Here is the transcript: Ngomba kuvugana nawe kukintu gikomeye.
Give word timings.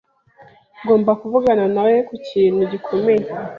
Ngomba 0.81 1.11
kuvugana 1.21 1.65
nawe 1.75 1.95
kukintu 2.09 2.61
gikomeye. 2.71 3.25